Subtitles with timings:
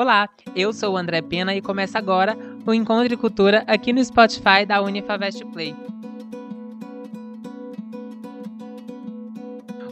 [0.00, 4.02] Olá, eu sou o André Pena e começa agora o Encontro de Cultura aqui no
[4.02, 5.76] Spotify da Unifavest Play.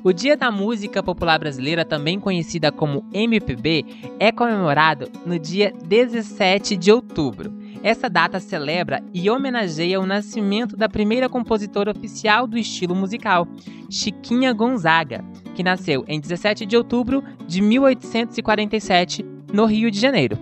[0.02, 3.84] O Dia da Música Popular Brasileira, também conhecida como MPB,
[4.18, 7.52] é comemorado no dia 17 de outubro.
[7.82, 13.46] Essa data celebra e homenageia o nascimento da primeira compositora oficial do estilo musical,
[13.90, 15.22] Chiquinha Gonzaga,
[15.54, 20.38] que nasceu em 17 de outubro de 1847 no Rio de Janeiro.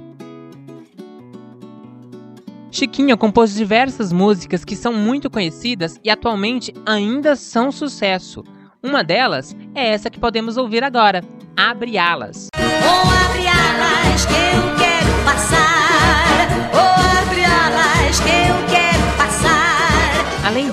[2.70, 8.44] Chiquinha compôs diversas músicas que são muito conhecidas e atualmente ainda são sucesso.
[8.82, 11.24] Uma delas é essa que podemos ouvir agora,
[11.56, 12.48] Abre Alas.
[12.54, 14.75] Oh, abre alas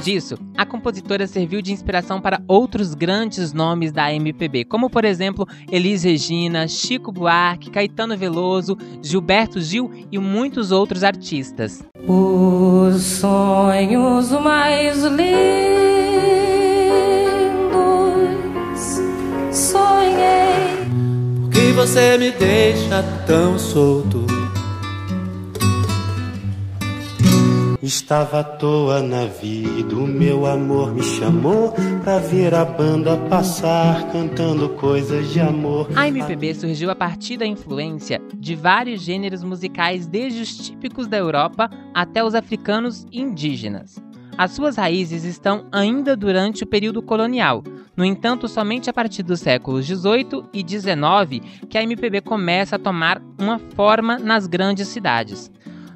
[0.03, 5.47] disso, a compositora serviu de inspiração para outros grandes nomes da MPB, como por exemplo
[5.71, 11.83] Elis Regina, Chico Buarque, Caetano Veloso, Gilberto Gil e muitos outros artistas.
[12.07, 15.83] Os sonhos mais lindos
[21.85, 24.25] você me deixa tão solto.
[27.83, 34.09] Estava à toa na vida, o meu amor me chamou pra ver a banda passar
[34.09, 35.89] cantando coisas de amor.
[35.93, 41.17] A MPB surgiu a partir da influência de vários gêneros musicais, desde os típicos da
[41.17, 44.01] Europa até os africanos e indígenas.
[44.37, 47.65] As suas raízes estão ainda durante o período colonial.
[47.97, 52.79] No entanto, somente a partir dos séculos 18 e 19 que a MPB começa a
[52.79, 55.51] tomar uma forma nas grandes cidades.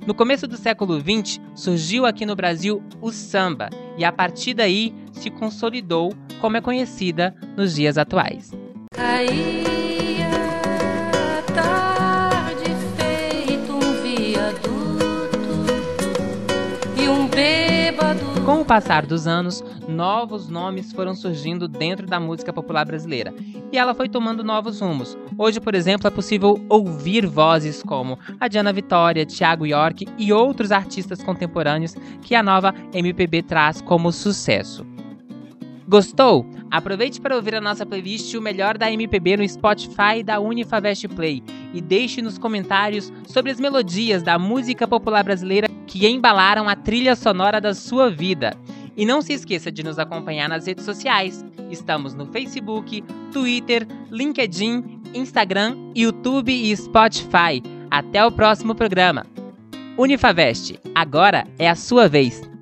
[0.07, 4.95] No começo do século 20, surgiu aqui no Brasil o samba e a partir daí
[5.11, 8.53] se consolidou como é conhecida nos dias atuais.
[18.47, 23.33] Com o passar dos anos, novos nomes foram surgindo dentro da música popular brasileira
[23.73, 25.17] e ela foi tomando novos rumos.
[25.37, 30.71] Hoje, por exemplo, é possível ouvir vozes como a Diana Vitória, Thiago York e outros
[30.71, 34.85] artistas contemporâneos que a nova MPB traz como sucesso.
[35.85, 36.45] Gostou?
[36.71, 41.43] Aproveite para ouvir a nossa playlist O Melhor da MPB no Spotify da Unifavest Play
[41.73, 47.15] e deixe nos comentários sobre as melodias da música popular brasileira que embalaram a trilha
[47.15, 48.53] sonora da sua vida.
[48.95, 51.45] E não se esqueça de nos acompanhar nas redes sociais.
[51.69, 57.61] Estamos no Facebook, Twitter, LinkedIn, Instagram, YouTube e Spotify.
[57.89, 59.25] Até o próximo programa.
[59.97, 62.56] Unifavest, agora é a sua vez.